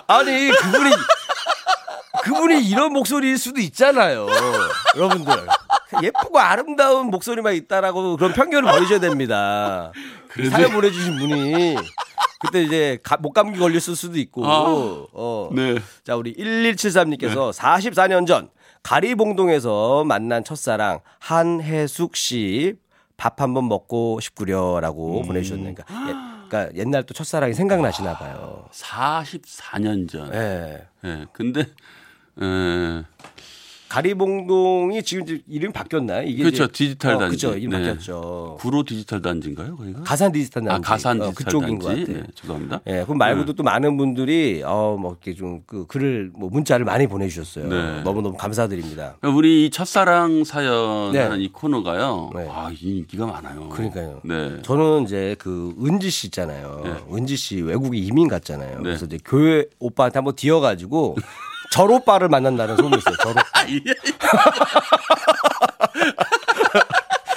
아니, 0.07 0.49
그분이, 0.51 0.91
그분이 2.23 2.63
이런 2.67 2.93
목소리일 2.93 3.37
수도 3.37 3.59
있잖아요. 3.61 4.27
여러분들. 4.95 5.33
예쁘고 6.03 6.39
아름다운 6.39 7.07
목소리만 7.07 7.55
있다라고 7.55 8.17
그런 8.17 8.33
편견을 8.33 8.71
버리셔야 8.71 8.99
됩니다. 8.99 9.91
사연 10.51 10.71
보내주신 10.71 11.17
분이 11.17 11.75
그때 12.41 12.63
이제 12.63 12.99
가- 13.03 13.17
목감기 13.17 13.57
걸렸을 13.59 13.95
수도 13.95 14.17
있고. 14.19 14.45
아. 14.45 14.63
어. 15.13 15.49
네. 15.53 15.77
자, 16.03 16.15
우리 16.15 16.33
1173님께서 16.35 17.51
44년 17.53 18.25
전 18.27 18.49
가리봉동에서 18.83 20.03
만난 20.05 20.43
첫사랑 20.43 20.99
한혜숙 21.19 22.15
씨 22.15 22.75
밥 23.17 23.41
한번 23.41 23.67
먹고 23.67 24.21
싶구려라고 24.21 25.23
보내주셨네요. 25.23 25.75
그러니까 25.75 26.45
그러니까 26.47 26.73
옛날 26.79 27.03
또 27.03 27.13
첫사랑이 27.13 27.53
생각나시나 27.53 28.13
봐요. 28.17 28.65
44년 28.71 30.09
전. 30.09 30.33
예. 30.33 30.87
예. 31.03 31.25
근데 31.33 31.65
에, 32.41 33.03
가리봉동이 33.89 35.01
지금 35.01 35.39
이름이 35.47 35.73
바뀌었나요? 35.73 36.21
이게 36.27 36.43
그렇죠. 36.43 36.67
디지털 36.67 37.15
어, 37.15 37.17
단지. 37.17 37.35
그죠. 37.35 37.57
이름 37.57 37.71
네. 37.71 37.77
바뀌었죠. 37.79 38.57
구로 38.59 38.83
디지털 38.83 39.19
단지인가요, 39.19 39.75
거기가? 39.75 40.01
가산 40.03 40.31
디지털 40.31 40.63
단지. 40.63 40.75
아, 40.75 40.79
가산 40.79 41.19
어, 41.19 41.29
디지털 41.31 41.45
그쪽인 41.45 41.79
것 41.79 41.87
단지. 41.87 42.01
같아요. 42.05 42.17
네, 42.21 42.27
죄송합니다. 42.35 42.81
예, 42.85 43.03
그럼 43.03 43.17
말고도 43.17 43.53
또 43.53 43.63
많은 43.63 43.97
분들이 43.97 44.61
어 44.63 44.95
뭐 44.99 45.11
이렇게 45.13 45.33
좀 45.33 45.63
그 45.65 45.87
글을 45.87 46.31
뭐 46.35 46.49
문자를 46.51 46.85
많이 46.85 47.07
보내 47.07 47.27
주셨어요. 47.27 47.67
네. 47.67 48.03
너무 48.03 48.21
너무 48.21 48.37
감사드립니다. 48.37 49.17
우리 49.23 49.65
이 49.65 49.69
첫사랑 49.71 50.43
사연이라는 50.43 51.37
네. 51.39 51.43
이 51.43 51.51
코너가요. 51.51 52.29
네. 52.35 52.47
아, 52.47 52.69
이 52.71 52.97
인기가 52.99 53.25
많아요. 53.25 53.69
그러니까요. 53.69 54.21
네. 54.23 54.61
저는 54.61 55.03
이제 55.05 55.35
그 55.39 55.73
은지 55.83 56.11
씨 56.11 56.27
있잖아요. 56.27 56.81
네. 56.83 57.15
은지 57.17 57.35
씨 57.35 57.59
외국에 57.61 57.97
이민 57.97 58.27
갔잖아요. 58.27 58.77
네. 58.77 58.83
그래서 58.83 59.05
이제 59.07 59.17
교회 59.25 59.65
오빠한테 59.79 60.19
한번 60.19 60.35
뒤어 60.35 60.59
가지고 60.59 61.15
절 61.71 61.91
오빠를 61.91 62.29
만난다는 62.29 62.75
소문이 62.77 62.97
있어요. 62.97 63.15
절 63.17 63.31
오빠. 63.31 63.41
아, 63.53 63.65
예. 63.69 63.79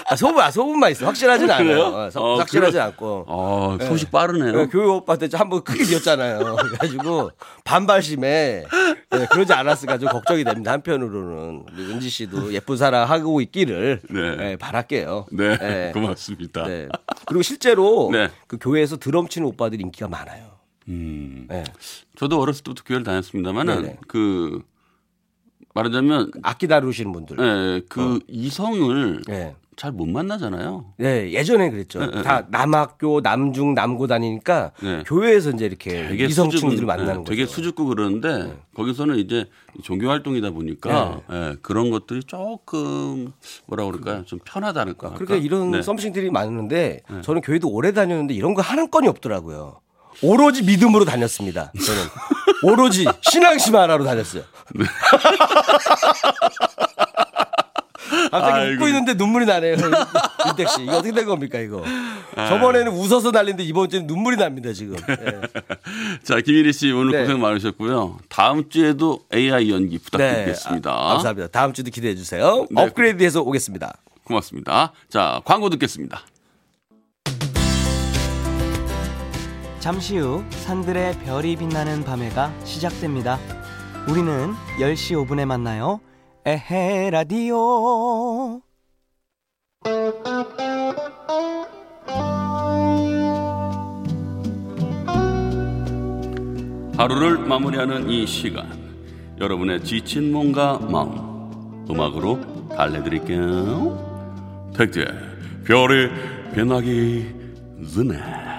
아, 0.08 0.16
소문, 0.16 0.42
아, 0.42 0.50
소문만 0.50 0.90
있어. 0.92 1.06
확실하진 1.06 1.50
않아요. 1.50 1.64
그래요? 1.66 1.84
어, 1.86 2.10
서- 2.10 2.20
어, 2.20 2.36
확실하진 2.38 2.72
그래. 2.74 2.82
않고. 2.82 3.24
아, 3.28 3.78
소식 3.86 4.10
빠르네요. 4.10 4.52
네, 4.52 4.66
교회 4.66 4.84
오빠한테 4.86 5.28
한번 5.34 5.62
크게 5.64 5.84
뒤었잖아요. 5.84 6.56
그래가지고 6.60 7.30
반발심에 7.64 8.64
네, 9.10 9.26
그러지 9.30 9.54
않았을까 9.54 9.96
좀 9.96 10.10
걱정이 10.10 10.44
됩니다. 10.44 10.72
한편으로는 10.72 11.64
우리 11.72 11.82
은지 11.90 12.10
씨도 12.10 12.52
예쁜 12.52 12.76
사랑 12.76 13.08
하고 13.08 13.40
있기를 13.40 14.02
네. 14.10 14.36
네, 14.36 14.56
바랄게요. 14.56 15.26
네, 15.32 15.56
네. 15.56 15.92
고맙습니다. 15.94 16.64
네. 16.66 16.88
그리고 17.24 17.40
실제로 17.40 18.10
네. 18.12 18.28
그 18.46 18.58
교회에서 18.60 18.98
드럼 18.98 19.28
치는 19.28 19.48
오빠들이 19.48 19.80
인기가 19.82 20.08
많아요. 20.08 20.51
음. 20.88 21.46
네. 21.48 21.64
저도 22.16 22.40
어렸을 22.40 22.64
때부터 22.64 22.82
교회를 22.84 23.04
다녔습니다만은. 23.04 23.96
그 24.08 24.62
말하자면 25.74 26.32
악기 26.42 26.68
다루시는 26.68 27.12
분들. 27.12 27.36
예, 27.40 27.82
그 27.88 28.20
이성을 28.28 29.22
네. 29.26 29.56
잘못 29.74 30.06
만나잖아요. 30.06 30.92
네, 30.98 31.32
예전에 31.32 31.70
그랬죠. 31.70 32.00
네, 32.00 32.10
네, 32.14 32.22
다 32.22 32.46
남학교, 32.50 33.22
남중, 33.22 33.72
남고 33.72 34.06
다니니까 34.06 34.72
네. 34.82 35.02
교회에서 35.06 35.50
이제 35.52 35.64
이렇게 35.64 36.08
되게 36.08 36.26
이성 36.26 36.50
수줍은, 36.50 36.60
친구들을 36.60 36.86
만나는 36.86 37.20
예, 37.22 37.24
되게 37.24 37.44
거죠. 37.44 37.50
네. 37.50 37.54
수줍고 37.54 37.86
그러는데 37.86 38.58
거기서는 38.74 39.16
이제 39.16 39.46
종교 39.82 40.10
활동이다 40.10 40.50
보니까 40.50 41.22
예, 41.32 41.56
그런 41.62 41.90
것들이 41.90 42.22
조금 42.24 43.32
뭐라 43.66 43.86
그럴까요? 43.86 44.26
좀 44.26 44.40
편하다는까. 44.44 45.14
그러니까 45.14 45.36
이런 45.36 45.70
네. 45.70 45.80
썸씽들이 45.80 46.30
많은데 46.30 47.00
저는 47.22 47.40
교회도 47.40 47.70
오래 47.70 47.92
다녔는데 47.92 48.34
이런 48.34 48.52
거 48.52 48.60
하는 48.60 48.90
건이 48.90 49.08
없더라고요. 49.08 49.80
오로지 50.22 50.62
믿음으로 50.62 51.04
다녔습니다. 51.04 51.72
저는 51.84 52.02
오로지 52.62 53.06
신앙심 53.22 53.74
하나로 53.76 54.04
다녔어요. 54.04 54.42
갑자기 58.30 58.52
아이고. 58.60 58.74
웃고 58.74 58.88
있는데 58.88 59.14
눈물이 59.14 59.46
나네요. 59.46 59.76
윤택 60.46 60.68
씨, 60.68 60.82
이거 60.82 60.98
어떻게 60.98 61.12
된 61.12 61.24
겁니까 61.26 61.58
이거? 61.58 61.82
저번에는 62.34 62.92
웃어서 62.92 63.30
날리는데 63.30 63.62
이번 63.64 63.88
주에는 63.90 64.06
눈물이 64.06 64.36
납니다 64.36 64.72
지금. 64.72 64.96
예. 65.08 65.40
자, 66.22 66.40
김일희 66.40 66.72
씨 66.72 66.92
오늘 66.92 67.12
네. 67.12 67.20
고생 67.22 67.40
많으셨고요. 67.40 68.18
다음 68.28 68.68
주에도 68.68 69.20
AI 69.34 69.70
연기 69.70 69.98
부탁드리겠습니다. 69.98 70.90
아, 70.90 71.08
감사합니다. 71.14 71.48
다음 71.48 71.72
주도 71.72 71.90
기대해 71.90 72.14
주세요. 72.14 72.66
네. 72.70 72.82
업그레이드해서 72.82 73.40
오겠습니다. 73.42 73.92
고맙습니다. 74.24 74.92
자, 75.10 75.40
광고 75.44 75.68
듣겠습니다. 75.70 76.22
잠시 79.82 80.16
후 80.16 80.44
산들의 80.50 81.18
별이 81.24 81.56
빛나는 81.56 82.04
밤해가 82.04 82.52
시작됩니다. 82.62 83.36
우리는 84.08 84.52
10시 84.78 85.26
5분에 85.26 85.44
만나요. 85.44 85.98
에헤 86.46 87.10
라디오. 87.10 88.60
하루를 96.96 97.38
마무리하는 97.38 98.08
이 98.08 98.24
시간 98.24 98.70
여러분의 99.40 99.82
지친 99.82 100.30
몸과 100.30 100.78
마음 100.78 101.88
음악으로 101.90 102.68
달래드릴게요 102.68 104.70
택제 104.76 105.04
별이 105.66 106.08
변하기 106.54 107.34
전에 107.92 108.51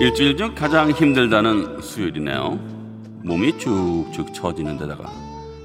일주일 0.00 0.34
중 0.34 0.54
가장 0.54 0.90
힘들다는 0.90 1.82
수요일이네요 1.82 2.58
몸이 3.22 3.58
쭉쭉 3.58 4.32
처지는 4.32 4.78
데다가 4.78 5.12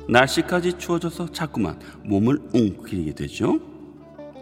날씨까지 0.10 0.74
추워져서 0.78 1.32
자꾸만 1.32 1.80
몸을 2.04 2.40
웅크리게 2.54 3.16
되죠 3.16 3.58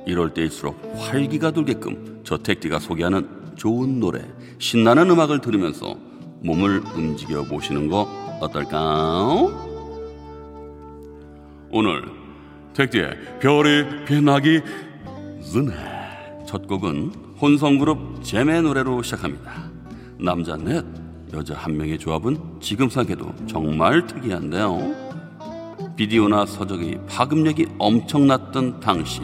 이럴 0.07 0.33
때일수록 0.33 0.81
활기가 0.97 1.51
돌게끔 1.51 2.21
저 2.23 2.39
택디가 2.39 2.79
소개하는 2.79 3.43
좋은 3.55 3.99
노래, 3.99 4.19
신나는 4.57 5.11
음악을 5.11 5.41
들으면서 5.41 5.95
몸을 6.41 6.81
움직여 6.95 7.43
보시는 7.43 7.87
거 7.87 8.09
어떨까요? 8.41 9.51
오늘 11.69 12.03
택디의 12.73 13.39
별이 13.39 14.05
빛나기 14.05 14.61
전에 15.53 15.71
첫 16.47 16.67
곡은 16.67 17.11
혼성그룹 17.39 18.23
잼의 18.23 18.63
노래로 18.63 19.03
시작합니다. 19.03 19.72
남자 20.23 20.55
넷, 20.55 20.85
여자 21.33 21.53
한 21.53 21.75
명의 21.75 21.99
조합은 21.99 22.61
지금 22.61 22.87
생각해도 22.87 23.33
정말 23.45 24.07
특이한데요. 24.07 24.79
비디오나 25.97 26.45
서적의 26.45 27.01
파급력이 27.09 27.67
엄청났던 27.77 28.79
당시 28.79 29.21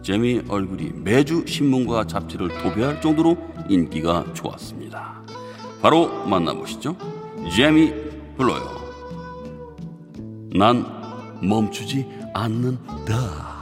제미 0.00 0.40
얼굴이 0.48 0.92
매주 0.94 1.44
신문과 1.44 2.06
잡지를 2.06 2.50
도배할 2.62 3.00
정도로 3.00 3.36
인기가 3.68 4.24
좋았습니다. 4.32 5.22
바로 5.82 6.24
만나보시죠. 6.24 6.96
제미 7.54 7.92
불러요. 8.36 8.62
난 10.54 10.86
멈추지 11.42 12.06
않는다. 12.32 13.57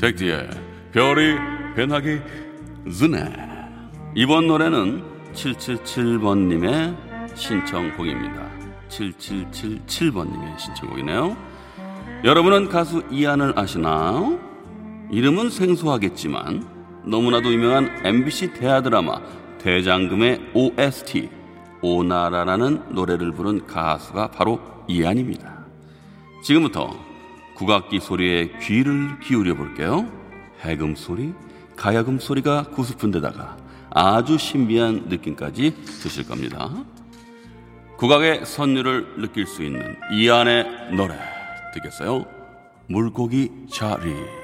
덱디의 0.00 0.48
별이 0.92 1.36
변하기 1.76 2.20
전에 2.98 3.30
이번 4.14 4.46
노래는 4.46 5.04
777번님의 5.34 6.96
신청곡입니다. 7.36 8.50
7777번님의 8.88 10.58
신청곡이네요. 10.58 11.36
여러분은 12.24 12.70
가수 12.70 13.02
이한을 13.10 13.58
아시나요? 13.58 14.40
이름은 15.10 15.50
생소하겠지만 15.50 16.64
너무나도 17.04 17.52
유명한 17.52 17.90
MBC 18.02 18.54
대하 18.54 18.80
드라마 18.80 19.20
대장금의 19.58 20.52
OST 20.54 21.28
오나라라는 21.82 22.94
노래를 22.94 23.32
부른 23.32 23.66
가수가 23.66 24.30
바로 24.30 24.60
이한입니다. 24.88 25.66
지금부터 26.42 27.09
국악기 27.60 28.00
소리에 28.00 28.52
귀를 28.62 29.20
기울여 29.20 29.54
볼게요. 29.54 30.10
해금 30.62 30.96
소리, 30.96 31.34
가야금 31.76 32.18
소리가 32.18 32.70
구슬픈 32.70 33.10
데다가 33.10 33.58
아주 33.90 34.38
신비한 34.38 35.08
느낌까지 35.10 35.74
드실 35.84 36.26
겁니다. 36.26 36.70
국악의 37.98 38.46
선율을 38.46 39.16
느낄 39.18 39.46
수 39.46 39.62
있는 39.62 39.94
이안의 40.10 40.94
노래 40.96 41.14
듣겠어요? 41.74 42.24
물고기 42.86 43.50
자리. 43.70 44.39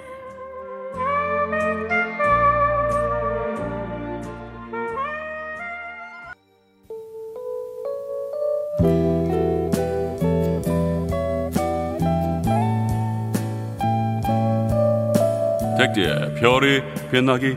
덱디의 15.86 16.34
별이 16.34 16.82
빛나기 17.12 17.56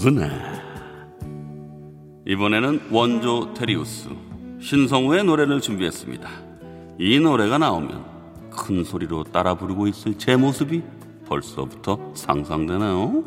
전에 0.00 0.30
이번에는 2.26 2.80
원조 2.90 3.52
테리우스 3.52 4.08
신성우의 4.60 5.24
노래를 5.24 5.60
준비했습니다. 5.60 6.28
이 6.98 7.20
노래가 7.20 7.58
나오면 7.58 8.04
큰 8.50 8.84
소리로 8.84 9.24
따라 9.24 9.54
부르고 9.54 9.88
있을 9.88 10.16
제 10.16 10.36
모습이 10.36 10.82
벌써부터 11.26 12.12
상상되나요? 12.14 13.24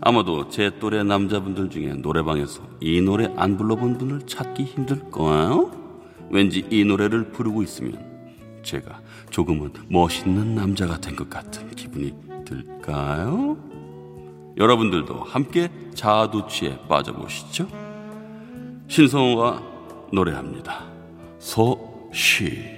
아마도 0.00 0.48
제 0.48 0.70
또래 0.78 1.02
남자분들 1.02 1.70
중에 1.70 1.94
노래방에서 1.94 2.62
이 2.80 3.00
노래 3.02 3.30
안 3.36 3.56
불러본 3.56 3.98
분을 3.98 4.20
찾기 4.26 4.62
힘들 4.62 5.10
거예요. 5.10 5.72
왠지 6.30 6.64
이 6.70 6.84
노래를 6.84 7.30
부르고 7.30 7.62
있으면 7.62 7.98
제가 8.62 9.00
조금은 9.30 9.72
멋있는 9.88 10.54
남자가 10.54 10.98
된 10.98 11.16
것 11.16 11.28
같은 11.28 11.68
기분이 11.70 12.14
들까요? 12.48 13.56
여러분들도 14.56 15.22
함께 15.22 15.70
자아도취에 15.94 16.86
빠져보시죠. 16.88 17.68
신성호가 18.88 19.62
노래합니다. 20.12 20.86
소쉬. 21.38 22.77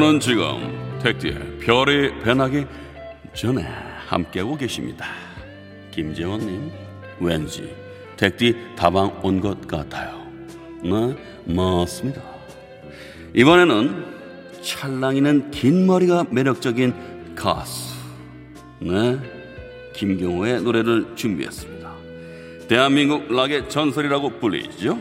여러분은 0.00 0.18
지금 0.18 0.98
택디의 1.02 1.58
별이 1.60 2.20
변하기 2.20 2.64
전에 3.34 3.62
함께하고 4.08 4.56
계십니다. 4.56 5.04
김재원님, 5.90 6.70
왠지 7.20 7.70
택디 8.16 8.56
다방 8.76 9.20
온 9.22 9.42
것 9.42 9.68
같아요. 9.68 10.26
네, 10.82 11.14
맞습니다. 11.44 12.22
이번에는 13.34 14.06
찰랑이는 14.62 15.50
긴 15.50 15.86
머리가 15.86 16.24
매력적인 16.30 17.34
가수, 17.34 17.94
네, 18.78 19.18
김경호의 19.92 20.62
노래를 20.62 21.14
준비했습니다. 21.14 21.92
대한민국 22.68 23.30
락의 23.30 23.68
전설이라고 23.68 24.38
불리죠. 24.38 24.98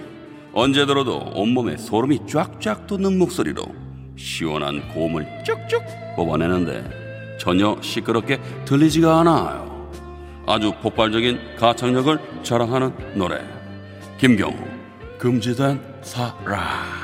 언제 0.51 0.85
들어도 0.85 1.19
온몸에 1.35 1.77
소름이 1.77 2.27
쫙쫙 2.27 2.85
돋는 2.85 3.17
목소리로 3.17 3.88
시원한 4.19 4.87
고음을 4.89 5.25
쭉쭉 5.45 5.81
뽑아내는데 6.15 7.37
전혀 7.39 7.77
시끄럽게 7.81 8.39
들리지가 8.65 9.21
않아요. 9.21 9.89
아주 10.45 10.73
폭발적인 10.81 11.55
가창력을 11.57 12.43
자랑하는 12.43 13.17
노래. 13.17 13.41
김경호, 14.19 14.57
금지된 15.17 15.79
사랑. 16.01 16.99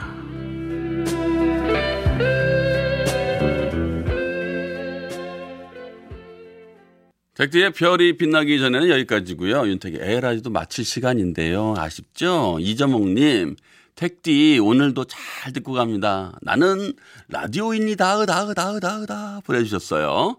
택디의 7.35 7.71
별이 7.71 8.17
빛나기 8.17 8.59
전에는 8.59 8.89
여기까지고요. 8.89 9.67
윤택의 9.67 9.99
에라지도 10.01 10.49
마칠 10.49 10.85
시간인데요. 10.85 11.75
아쉽죠? 11.77 12.57
이점옥님, 12.59 13.55
택디 13.95 14.59
오늘도 14.61 15.05
잘 15.05 15.53
듣고 15.53 15.73
갑니다. 15.73 16.37
나는 16.41 16.93
라디오인이다, 17.29 18.21
으다, 18.21 18.49
으다, 18.49 18.75
으다, 18.75 19.01
으다 19.01 19.41
보내주셨어요. 19.45 20.37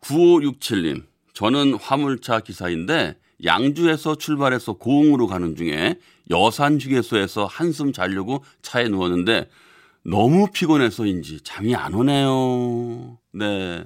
9567님, 0.00 1.04
저는 1.34 1.74
화물차 1.74 2.40
기사인데 2.40 3.16
양주에서 3.44 4.16
출발해서 4.16 4.74
고흥으로 4.74 5.26
가는 5.26 5.54
중에 5.54 5.96
여산 6.30 6.80
휴게소에서 6.80 7.46
한숨 7.46 7.92
자려고 7.92 8.44
차에 8.62 8.88
누웠는데 8.88 9.48
너무 10.02 10.48
피곤해서인지 10.52 11.42
잠이 11.42 11.76
안 11.76 11.94
오네요. 11.94 13.18
네. 13.32 13.84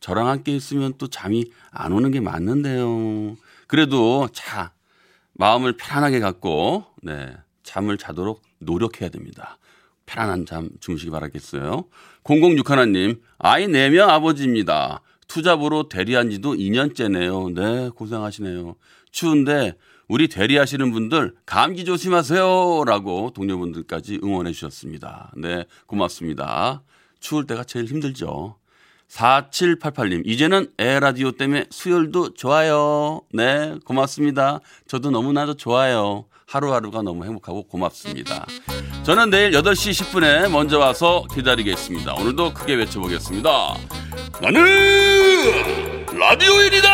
저랑 0.00 0.28
함께 0.28 0.54
있으면 0.54 0.94
또 0.98 1.08
잠이 1.08 1.46
안 1.70 1.92
오는 1.92 2.10
게 2.10 2.20
맞는데요. 2.20 3.36
그래도 3.66 4.28
자, 4.32 4.72
마음을 5.32 5.76
편안하게 5.76 6.20
갖고, 6.20 6.84
네, 7.02 7.34
잠을 7.64 7.98
자도록 7.98 8.42
노력해야 8.60 9.08
됩니다. 9.08 9.58
편안한 10.06 10.46
잠 10.46 10.68
주무시기 10.80 11.10
바라겠어요. 11.10 11.86
006 12.22 12.70
하나님, 12.70 13.20
아이 13.38 13.66
4명 13.66 14.08
아버지입니다. 14.08 15.00
투잡으로 15.26 15.88
대리한 15.88 16.30
지도 16.30 16.54
2년째네요. 16.54 17.54
네, 17.54 17.88
고생하시네요. 17.88 18.76
추운데 19.10 19.74
우리 20.06 20.28
대리하시는 20.28 20.92
분들 20.92 21.34
감기 21.46 21.84
조심하세요. 21.84 22.84
라고 22.86 23.32
동료분들까지 23.34 24.20
응원해 24.22 24.52
주셨습니다. 24.52 25.32
네, 25.36 25.64
고맙습니다. 25.86 26.82
추울 27.20 27.46
때가 27.46 27.64
제일 27.64 27.86
힘들죠. 27.86 28.56
4788님, 29.08 30.26
이제는 30.26 30.70
에라디오 30.78 31.32
때문에 31.32 31.66
수혈도 31.70 32.34
좋아요. 32.34 33.22
네, 33.32 33.76
고맙습니다. 33.84 34.60
저도 34.86 35.10
너무나도 35.10 35.54
좋아요. 35.54 36.26
하루하루가 36.46 37.02
너무 37.02 37.24
행복하고 37.24 37.64
고맙습니다. 37.66 38.46
저는 39.02 39.30
내일 39.30 39.50
8시 39.52 39.90
10분에 40.04 40.50
먼저 40.50 40.78
와서 40.78 41.24
기다리겠습니다. 41.34 42.14
오늘도 42.14 42.54
크게 42.54 42.74
외쳐보겠습니다. 42.74 43.74
나는 44.40 44.64
라디오인이다! 46.18 46.90